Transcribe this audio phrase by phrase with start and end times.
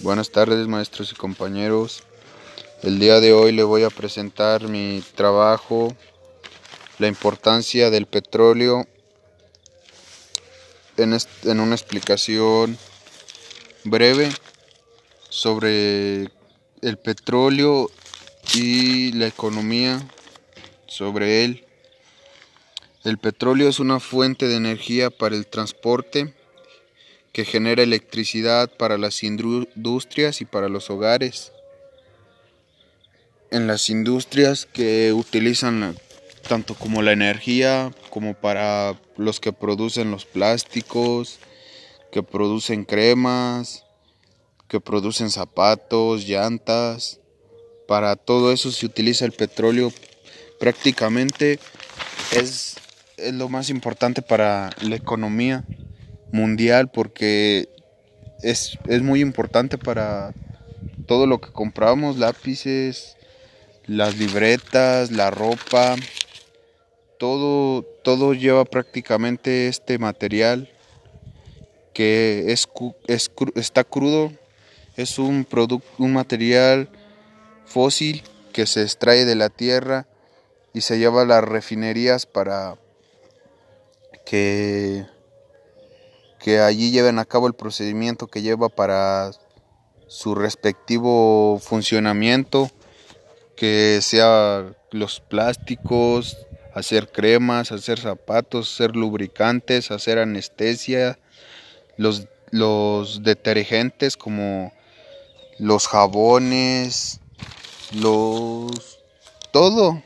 [0.00, 2.04] Buenas tardes maestros y compañeros.
[2.84, 5.92] El día de hoy le voy a presentar mi trabajo,
[7.00, 8.86] la importancia del petróleo
[10.96, 12.78] en, en una explicación
[13.82, 14.30] breve
[15.30, 16.30] sobre
[16.80, 17.90] el petróleo
[18.54, 20.00] y la economía
[20.86, 21.66] sobre él.
[23.02, 26.37] El petróleo es una fuente de energía para el transporte
[27.32, 31.52] que genera electricidad para las industrias y para los hogares.
[33.50, 35.96] En las industrias que utilizan
[36.48, 41.38] tanto como la energía como para los que producen los plásticos,
[42.10, 43.84] que producen cremas,
[44.66, 47.20] que producen zapatos, llantas.
[47.86, 49.92] Para todo eso se utiliza el petróleo.
[50.58, 51.58] Prácticamente
[52.32, 52.76] es,
[53.16, 55.64] es lo más importante para la economía
[56.32, 57.68] mundial porque
[58.42, 60.32] es, muy importante para
[61.06, 63.16] todo lo que compramos, lápices,
[63.86, 65.96] las libretas, la ropa,
[67.18, 70.70] todo, todo lleva prácticamente este material
[71.94, 72.68] que es,
[73.56, 74.32] está crudo,
[74.96, 76.88] es un, producto, un material
[77.64, 80.06] fósil que se extrae de la tierra
[80.72, 82.76] y se lleva a las refinerías para
[84.24, 85.06] que
[86.38, 89.32] que allí lleven a cabo el procedimiento que lleva para
[90.06, 92.70] su respectivo funcionamiento,
[93.56, 96.36] que sea los plásticos,
[96.74, 101.18] hacer cremas, hacer zapatos, hacer lubricantes, hacer anestesia,
[101.96, 104.72] los, los detergentes como
[105.58, 107.20] los jabones,
[107.92, 108.98] los
[109.50, 110.02] todo,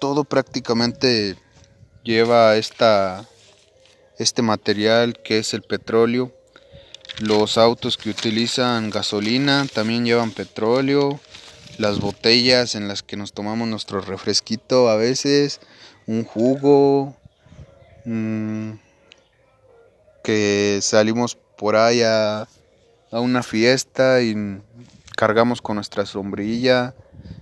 [0.00, 1.36] todo prácticamente
[2.02, 3.26] lleva esta
[4.20, 6.30] este material que es el petróleo.
[7.20, 11.18] Los autos que utilizan gasolina también llevan petróleo.
[11.78, 15.60] Las botellas en las que nos tomamos nuestro refresquito a veces,
[16.06, 17.16] un jugo,
[18.04, 18.72] mm,
[20.22, 22.46] que salimos por ahí a,
[23.10, 24.60] a una fiesta y
[25.16, 26.94] cargamos con nuestra sombrilla,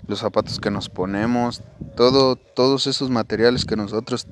[0.06, 1.62] los zapatos que nos ponemos,
[1.99, 4.29] todo, todos esos materiales que nosotros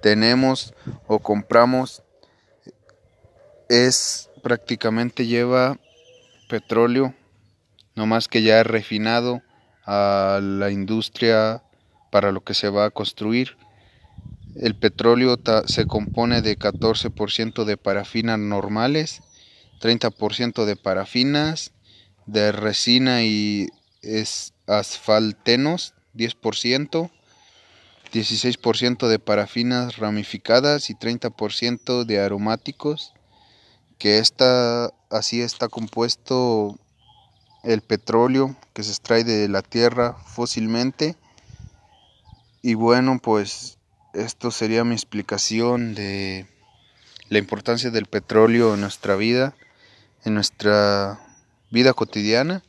[0.00, 0.72] tenemos
[1.08, 2.04] o compramos
[3.68, 5.80] es prácticamente lleva
[6.48, 7.16] petróleo,
[7.96, 9.42] no más que ya refinado
[9.84, 11.64] a la industria
[12.12, 13.56] para lo que se va a construir.
[14.54, 15.36] El petróleo
[15.66, 19.22] se compone de 14% de parafinas normales,
[19.80, 21.72] 30% de parafinas,
[22.26, 23.70] de resina y
[24.02, 27.10] es asfaltenos 10%,
[28.12, 33.14] 16% de parafinas ramificadas y 30% de aromáticos,
[33.98, 36.78] que está, así está compuesto
[37.62, 41.16] el petróleo que se extrae de la tierra fósilmente.
[42.62, 43.78] Y bueno, pues
[44.14, 46.46] esto sería mi explicación de
[47.28, 49.54] la importancia del petróleo en nuestra vida,
[50.24, 51.20] en nuestra
[51.70, 52.62] vida cotidiana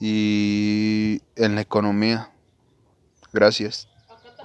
[0.00, 2.31] y en la economía.
[3.32, 3.91] Gracias.